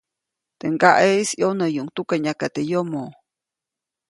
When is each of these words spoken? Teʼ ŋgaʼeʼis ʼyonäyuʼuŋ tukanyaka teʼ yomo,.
Teʼ 0.59 0.71
ŋgaʼeʼis 0.75 1.29
ʼyonäyuʼuŋ 1.39 1.87
tukanyaka 1.95 2.45
teʼ 2.55 2.67
yomo,. 2.71 3.03